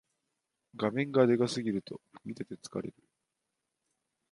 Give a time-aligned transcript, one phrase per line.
[0.75, 2.95] 画面がでかすぎると見てて疲れる